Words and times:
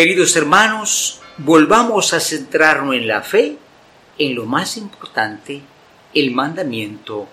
Queridos 0.00 0.36
hermanos, 0.36 1.18
volvamos 1.38 2.14
a 2.14 2.20
centrarnos 2.20 2.94
en 2.94 3.08
la 3.08 3.20
fe, 3.20 3.58
en 4.16 4.36
lo 4.36 4.46
más 4.46 4.76
importante, 4.76 5.60
el 6.14 6.30
mandamiento 6.30 7.26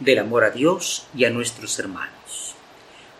del 0.00 0.18
amor 0.18 0.42
a 0.42 0.50
Dios 0.50 1.06
y 1.16 1.24
a 1.24 1.30
nuestros 1.30 1.78
hermanos. 1.78 2.56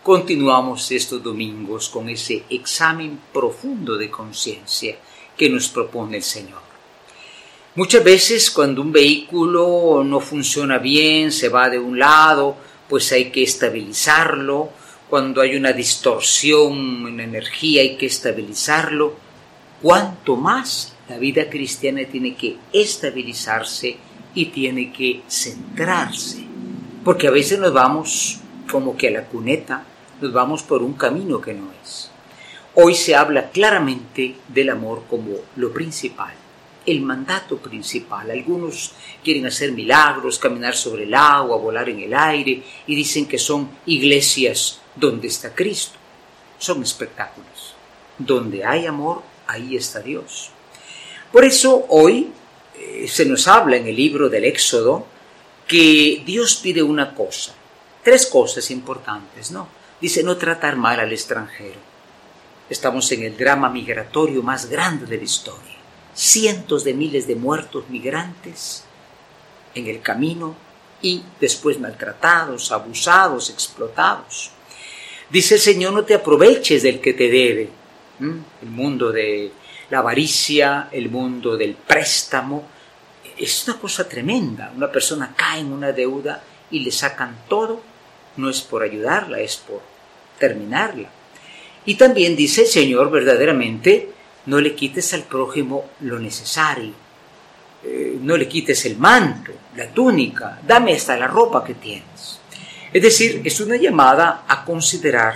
Continuamos 0.03 0.91
estos 0.91 1.23
domingos 1.23 1.87
con 1.87 2.09
ese 2.09 2.43
examen 2.49 3.17
profundo 3.31 3.97
de 3.97 4.11
conciencia 4.11 4.97
que 5.37 5.49
nos 5.49 5.69
propone 5.69 6.17
el 6.17 6.23
Señor. 6.23 6.59
Muchas 7.75 8.03
veces 8.03 8.51
cuando 8.51 8.81
un 8.81 8.91
vehículo 8.91 10.03
no 10.03 10.19
funciona 10.19 10.79
bien, 10.79 11.31
se 11.31 11.47
va 11.47 11.69
de 11.69 11.79
un 11.79 11.97
lado, 11.97 12.57
pues 12.89 13.09
hay 13.13 13.31
que 13.31 13.43
estabilizarlo. 13.43 14.80
Cuando 15.11 15.41
hay 15.41 15.57
una 15.57 15.73
distorsión 15.73 17.05
en 17.05 17.19
energía 17.19 17.81
hay 17.81 17.97
que 17.97 18.05
estabilizarlo. 18.05 19.13
Cuanto 19.81 20.37
más 20.37 20.93
la 21.09 21.17
vida 21.17 21.49
cristiana 21.49 22.05
tiene 22.09 22.33
que 22.33 22.55
estabilizarse 22.71 23.97
y 24.33 24.45
tiene 24.45 24.93
que 24.93 25.23
centrarse. 25.27 26.45
Porque 27.03 27.27
a 27.27 27.31
veces 27.31 27.59
nos 27.59 27.73
vamos 27.73 28.39
como 28.71 28.95
que 28.95 29.09
a 29.09 29.11
la 29.11 29.25
cuneta, 29.25 29.83
nos 30.21 30.31
vamos 30.31 30.63
por 30.63 30.81
un 30.81 30.93
camino 30.93 31.41
que 31.41 31.55
no 31.55 31.67
es. 31.83 32.09
Hoy 32.75 32.95
se 32.95 33.13
habla 33.13 33.49
claramente 33.49 34.35
del 34.47 34.69
amor 34.69 35.03
como 35.09 35.33
lo 35.57 35.73
principal 35.73 36.35
el 36.83 37.01
mandato 37.01 37.57
principal. 37.57 38.31
Algunos 38.31 38.93
quieren 39.23 39.45
hacer 39.45 39.71
milagros, 39.71 40.39
caminar 40.39 40.75
sobre 40.75 41.03
el 41.03 41.13
agua, 41.13 41.57
volar 41.57 41.89
en 41.89 41.99
el 41.99 42.11
aire 42.11 42.63
y 42.87 42.95
dicen 42.95 43.27
que 43.27 43.37
son 43.37 43.69
iglesias 43.85 44.80
donde 44.95 45.27
está 45.27 45.53
Cristo. 45.53 45.97
Son 46.57 46.81
espectáculos. 46.81 47.75
Donde 48.17 48.63
hay 48.65 48.85
amor, 48.85 49.23
ahí 49.47 49.75
está 49.75 49.99
Dios. 49.99 50.51
Por 51.31 51.45
eso 51.45 51.85
hoy 51.89 52.31
eh, 52.75 53.07
se 53.07 53.25
nos 53.25 53.47
habla 53.47 53.77
en 53.77 53.87
el 53.87 53.95
libro 53.95 54.29
del 54.29 54.45
Éxodo 54.45 55.07
que 55.67 56.21
Dios 56.25 56.55
pide 56.55 56.83
una 56.83 57.15
cosa, 57.15 57.53
tres 58.03 58.25
cosas 58.25 58.69
importantes, 58.71 59.51
¿no? 59.51 59.67
Dice 60.01 60.23
no 60.23 60.35
tratar 60.37 60.75
mal 60.75 60.99
al 60.99 61.13
extranjero. 61.13 61.79
Estamos 62.69 63.11
en 63.11 63.23
el 63.23 63.37
drama 63.37 63.69
migratorio 63.69 64.43
más 64.43 64.69
grande 64.69 65.05
de 65.05 65.17
la 65.17 65.23
historia 65.23 65.71
cientos 66.13 66.83
de 66.83 66.93
miles 66.93 67.27
de 67.27 67.35
muertos 67.35 67.89
migrantes 67.89 68.83
en 69.73 69.87
el 69.87 70.01
camino 70.01 70.55
y 71.01 71.23
después 71.39 71.79
maltratados, 71.79 72.71
abusados, 72.71 73.49
explotados. 73.49 74.51
Dice 75.31 75.55
el 75.55 75.61
Señor, 75.61 75.93
no 75.93 76.03
te 76.03 76.13
aproveches 76.13 76.83
del 76.83 76.99
que 76.99 77.13
te 77.13 77.29
debe. 77.29 77.69
El 78.19 78.69
mundo 78.69 79.11
de 79.11 79.51
la 79.89 79.99
avaricia, 79.99 80.89
el 80.91 81.09
mundo 81.09 81.55
del 81.55 81.75
préstamo, 81.75 82.67
es 83.37 83.67
una 83.67 83.79
cosa 83.79 84.07
tremenda. 84.09 84.73
Una 84.75 84.91
persona 84.91 85.33
cae 85.35 85.61
en 85.61 85.71
una 85.71 85.93
deuda 85.93 86.43
y 86.69 86.81
le 86.81 86.91
sacan 86.91 87.45
todo, 87.47 87.81
no 88.37 88.49
es 88.49 88.61
por 88.61 88.83
ayudarla, 88.83 89.39
es 89.39 89.55
por 89.55 89.81
terminarla. 90.37 91.09
Y 91.85 91.95
también 91.95 92.35
dice 92.35 92.63
el 92.63 92.67
Señor 92.67 93.09
verdaderamente, 93.09 94.11
no 94.47 94.59
le 94.59 94.75
quites 94.75 95.13
al 95.13 95.23
prójimo 95.23 95.85
lo 96.01 96.19
necesario, 96.19 96.93
eh, 97.83 98.17
no 98.21 98.35
le 98.35 98.47
quites 98.47 98.85
el 98.85 98.97
manto, 98.97 99.53
la 99.77 99.87
túnica, 99.87 100.59
dame 100.67 100.93
hasta 100.93 101.17
la 101.17 101.27
ropa 101.27 101.63
que 101.63 101.75
tienes. 101.75 102.40
Es 102.93 103.01
decir, 103.01 103.41
es 103.45 103.59
una 103.61 103.77
llamada 103.77 104.43
a 104.47 104.65
considerar 104.65 105.35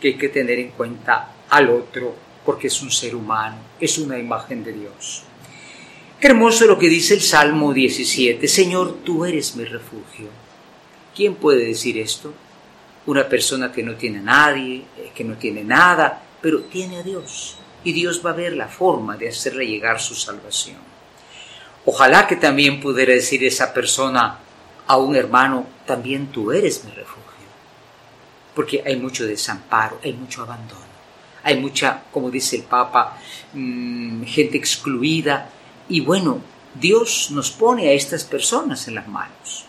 que 0.00 0.08
hay 0.08 0.14
que 0.14 0.30
tener 0.30 0.58
en 0.58 0.70
cuenta 0.70 1.32
al 1.50 1.68
otro 1.68 2.14
porque 2.44 2.68
es 2.68 2.80
un 2.82 2.90
ser 2.90 3.14
humano, 3.14 3.56
es 3.80 3.98
una 3.98 4.18
imagen 4.18 4.64
de 4.64 4.72
Dios. 4.72 5.22
Qué 6.18 6.28
hermoso 6.28 6.66
lo 6.66 6.78
que 6.78 6.88
dice 6.88 7.14
el 7.14 7.20
Salmo 7.20 7.74
17, 7.74 8.48
Señor, 8.48 8.98
tú 9.04 9.24
eres 9.24 9.54
mi 9.56 9.64
refugio. 9.64 10.28
¿Quién 11.14 11.34
puede 11.34 11.66
decir 11.66 11.98
esto? 11.98 12.32
Una 13.06 13.28
persona 13.28 13.70
que 13.70 13.82
no 13.82 13.96
tiene 13.96 14.18
a 14.18 14.22
nadie, 14.22 14.84
eh, 14.96 15.12
que 15.14 15.24
no 15.24 15.36
tiene 15.36 15.62
nada, 15.62 16.22
pero 16.40 16.62
tiene 16.62 16.98
a 16.98 17.02
Dios 17.02 17.58
y 17.84 17.92
Dios 17.92 18.22
va 18.24 18.30
a 18.30 18.34
ver 18.34 18.54
la 18.54 18.68
forma 18.68 19.16
de 19.16 19.28
hacerle 19.28 19.66
llegar 19.66 20.00
su 20.00 20.14
salvación. 20.14 20.78
Ojalá 21.84 22.26
que 22.26 22.36
también 22.36 22.80
pudiera 22.80 23.12
decir 23.12 23.44
esa 23.44 23.74
persona 23.74 24.38
a 24.86 24.96
un 24.96 25.16
hermano, 25.16 25.66
también 25.86 26.28
tú 26.28 26.52
eres 26.52 26.84
mi 26.84 26.90
refugio. 26.90 27.22
Porque 28.54 28.82
hay 28.84 28.96
mucho 28.96 29.26
desamparo, 29.26 29.98
hay 30.02 30.12
mucho 30.12 30.42
abandono, 30.42 30.80
hay 31.42 31.58
mucha, 31.58 32.04
como 32.12 32.30
dice 32.30 32.56
el 32.56 32.62
Papa, 32.62 33.18
mm, 33.52 34.24
gente 34.24 34.56
excluida. 34.56 35.50
Y 35.88 36.00
bueno, 36.00 36.40
Dios 36.74 37.30
nos 37.30 37.50
pone 37.50 37.88
a 37.88 37.92
estas 37.92 38.24
personas 38.24 38.86
en 38.88 38.96
las 38.96 39.08
manos. 39.08 39.66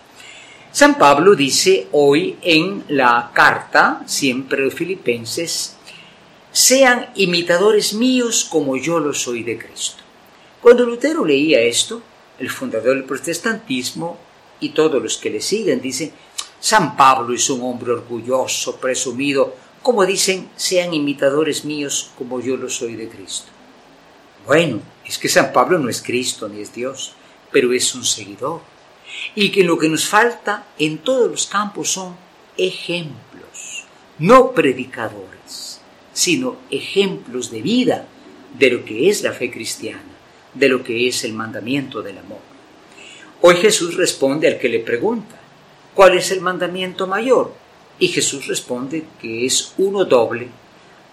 San 0.72 0.98
Pablo 0.98 1.36
dice 1.36 1.88
hoy 1.94 2.38
en 2.42 2.84
la 2.90 3.32
carta, 3.34 4.04
siempre 4.06 4.64
de 4.64 4.72
Filipenses, 4.72 5.78
sean 6.52 7.08
imitadores 7.16 7.94
míos 7.94 8.46
como 8.50 8.76
yo 8.76 9.00
lo 9.00 9.14
soy 9.14 9.44
de 9.44 9.58
Cristo. 9.58 10.04
Cuando 10.62 10.86
Lutero 10.86 11.24
leía 11.24 11.62
esto, 11.62 12.02
el 12.40 12.50
fundador 12.50 12.96
del 12.96 13.04
protestantismo 13.06 14.18
y 14.60 14.70
todos 14.70 15.02
los 15.02 15.18
que 15.18 15.30
le 15.30 15.42
siguen 15.42 15.82
dicen, 15.82 16.12
San 16.60 16.96
Pablo 16.96 17.34
es 17.36 17.50
un 17.50 17.62
hombre 17.62 17.92
orgulloso, 17.92 18.78
presumido, 18.78 19.56
como 19.82 20.06
dicen, 20.06 20.50
sean 20.56 20.94
imitadores 20.94 21.66
míos 21.66 22.12
como 22.18 22.40
yo 22.40 22.58
lo 22.58 22.70
soy 22.70 22.96
de 22.96 23.08
Cristo. 23.08 23.48
Bueno, 24.46 24.80
es 25.06 25.18
que 25.18 25.30
San 25.30 25.54
Pablo 25.54 25.78
no 25.80 25.90
es 25.90 26.02
Cristo 26.02 26.48
ni 26.48 26.62
es 26.62 26.74
Dios, 26.74 27.14
pero 27.52 27.74
es 27.74 27.94
un 27.94 28.04
seguidor. 28.04 28.62
Y 29.36 29.52
que 29.52 29.64
lo 29.64 29.78
que 29.78 29.90
nos 29.90 30.08
falta 30.08 30.68
en 30.80 30.98
todos 31.00 31.30
los 31.30 31.46
campos 31.46 31.92
son 31.92 32.16
ejemplos, 32.58 33.86
no 34.18 34.52
predicadores 34.52 35.76
sino 36.16 36.56
ejemplos 36.72 37.52
de 37.52 37.62
vida 37.62 38.08
de 38.58 38.72
lo 38.72 38.86
que 38.86 39.10
es 39.10 39.22
la 39.22 39.34
fe 39.34 39.52
cristiana, 39.52 40.02
de 40.54 40.70
lo 40.70 40.82
que 40.82 41.10
es 41.10 41.26
el 41.26 41.34
mandamiento 41.34 42.02
del 42.02 42.18
amor. 42.18 42.55
Hoy 43.48 43.58
Jesús 43.58 43.96
responde 43.96 44.48
al 44.48 44.58
que 44.58 44.68
le 44.68 44.80
pregunta, 44.80 45.36
¿cuál 45.94 46.18
es 46.18 46.32
el 46.32 46.42
mandamiento 46.42 47.06
mayor? 47.06 47.54
Y 48.00 48.08
Jesús 48.08 48.48
responde 48.48 49.06
que 49.22 49.46
es 49.46 49.76
uno 49.78 50.04
doble, 50.04 50.48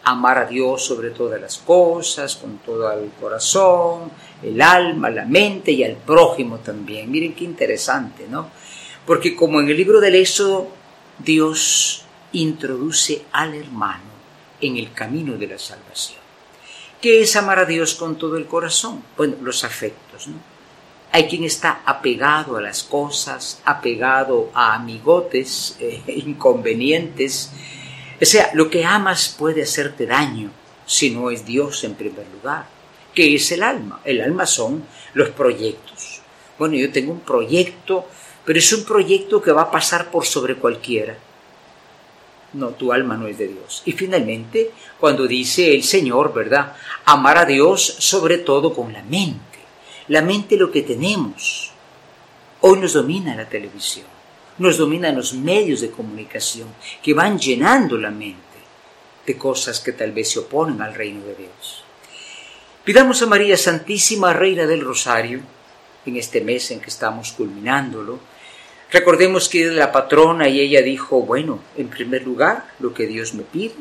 amar 0.04 0.38
a 0.38 0.46
Dios 0.46 0.82
sobre 0.82 1.10
todas 1.10 1.38
las 1.38 1.58
cosas, 1.58 2.36
con 2.36 2.56
todo 2.64 2.90
el 2.90 3.10
corazón, 3.20 4.10
el 4.42 4.62
alma, 4.62 5.10
la 5.10 5.26
mente 5.26 5.72
y 5.72 5.84
al 5.84 5.96
prójimo 5.96 6.60
también. 6.60 7.10
Miren 7.10 7.34
qué 7.34 7.44
interesante, 7.44 8.26
¿no? 8.26 8.48
Porque 9.04 9.36
como 9.36 9.60
en 9.60 9.68
el 9.68 9.76
libro 9.76 10.00
del 10.00 10.14
Éxodo, 10.14 10.68
Dios 11.18 12.06
introduce 12.32 13.26
al 13.32 13.54
hermano 13.54 14.10
en 14.58 14.78
el 14.78 14.90
camino 14.94 15.36
de 15.36 15.48
la 15.48 15.58
salvación. 15.58 16.20
¿Qué 16.98 17.20
es 17.20 17.36
amar 17.36 17.58
a 17.58 17.66
Dios 17.66 17.94
con 17.94 18.16
todo 18.16 18.38
el 18.38 18.46
corazón? 18.46 19.04
Bueno, 19.18 19.36
los 19.42 19.64
afectos, 19.64 20.28
¿no? 20.28 20.51
Hay 21.12 21.28
quien 21.28 21.44
está 21.44 21.82
apegado 21.84 22.56
a 22.56 22.62
las 22.62 22.82
cosas, 22.82 23.60
apegado 23.64 24.50
a 24.54 24.74
amigotes 24.74 25.76
eh, 25.80 26.02
inconvenientes. 26.06 27.50
O 28.20 28.24
sea, 28.24 28.50
lo 28.54 28.70
que 28.70 28.84
amas 28.84 29.34
puede 29.38 29.62
hacerte 29.62 30.06
daño 30.06 30.50
si 30.86 31.10
no 31.10 31.30
es 31.30 31.44
Dios 31.44 31.84
en 31.84 31.94
primer 31.94 32.26
lugar. 32.28 32.66
¿Qué 33.14 33.34
es 33.34 33.52
el 33.52 33.62
alma? 33.62 34.00
El 34.04 34.20
alma 34.22 34.46
son 34.46 34.84
los 35.14 35.28
proyectos. 35.30 36.22
Bueno, 36.58 36.74
yo 36.76 36.90
tengo 36.90 37.12
un 37.12 37.20
proyecto, 37.20 38.08
pero 38.44 38.58
es 38.58 38.72
un 38.72 38.84
proyecto 38.84 39.42
que 39.42 39.52
va 39.52 39.62
a 39.62 39.70
pasar 39.70 40.10
por 40.10 40.24
sobre 40.24 40.56
cualquiera 40.56 41.16
no, 42.54 42.68
tu 42.68 42.92
alma 42.92 43.16
no 43.16 43.26
es 43.26 43.38
de 43.38 43.48
Dios. 43.48 43.82
Y 43.84 43.92
finalmente, 43.92 44.70
cuando 44.98 45.26
dice 45.26 45.74
el 45.74 45.82
Señor, 45.82 46.32
¿verdad? 46.34 46.74
Amar 47.04 47.38
a 47.38 47.44
Dios 47.44 47.82
sobre 47.82 48.38
todo 48.38 48.74
con 48.74 48.92
la 48.92 49.02
mente. 49.02 49.51
La 50.12 50.20
mente 50.20 50.58
lo 50.58 50.70
que 50.70 50.82
tenemos. 50.82 51.70
Hoy 52.60 52.78
nos 52.78 52.92
domina 52.92 53.34
la 53.34 53.48
televisión, 53.48 54.04
nos 54.58 54.76
dominan 54.76 55.16
los 55.16 55.32
medios 55.32 55.80
de 55.80 55.90
comunicación 55.90 56.68
que 57.02 57.14
van 57.14 57.38
llenando 57.38 57.96
la 57.96 58.10
mente 58.10 58.58
de 59.24 59.38
cosas 59.38 59.80
que 59.80 59.92
tal 59.92 60.12
vez 60.12 60.32
se 60.32 60.40
oponen 60.40 60.82
al 60.82 60.94
reino 60.94 61.24
de 61.24 61.34
Dios. 61.34 61.84
Pidamos 62.84 63.22
a 63.22 63.26
María 63.26 63.56
Santísima, 63.56 64.34
Reina 64.34 64.66
del 64.66 64.82
Rosario, 64.82 65.40
en 66.04 66.16
este 66.18 66.42
mes 66.42 66.70
en 66.72 66.80
que 66.80 66.90
estamos 66.90 67.32
culminándolo, 67.32 68.20
Recordemos 68.90 69.48
que 69.48 69.64
es 69.64 69.72
la 69.72 69.92
patrona 69.92 70.46
y 70.46 70.60
ella 70.60 70.82
dijo, 70.82 71.22
bueno, 71.22 71.58
en 71.78 71.88
primer 71.88 72.24
lugar, 72.24 72.66
lo 72.80 72.92
que 72.92 73.06
Dios 73.06 73.32
me 73.32 73.44
pide. 73.44 73.76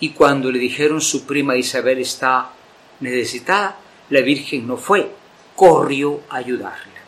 Y 0.00 0.12
cuando 0.12 0.50
le 0.50 0.58
dijeron 0.58 1.02
su 1.02 1.26
prima 1.26 1.58
Isabel 1.58 1.98
está 1.98 2.52
necesitada, 3.00 3.76
la 4.08 4.22
Virgen 4.22 4.66
no 4.66 4.78
fue, 4.78 5.10
corrió 5.56 6.20
a 6.28 6.36
ayudarla. 6.36 7.00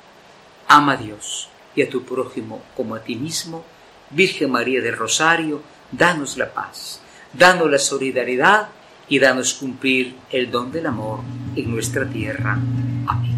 Ama 0.69 0.93
a 0.93 0.97
Dios 0.97 1.49
y 1.75 1.83
a 1.83 1.91
tu 1.91 2.03
prójimo 2.03 2.63
como 2.77 2.95
a 2.95 3.03
ti 3.03 3.17
mismo. 3.17 3.65
Virgen 4.11 4.51
María 4.51 4.81
del 4.81 4.97
Rosario, 4.97 5.63
danos 5.91 6.37
la 6.37 6.53
paz, 6.53 7.01
danos 7.33 7.71
la 7.71 7.79
solidaridad 7.79 8.69
y 9.09 9.19
danos 9.19 9.55
cumplir 9.55 10.17
el 10.31 10.51
don 10.51 10.73
del 10.73 10.87
amor 10.87 11.21
en 11.55 11.71
nuestra 11.71 12.09
tierra. 12.09 12.59
Amén. 13.07 13.36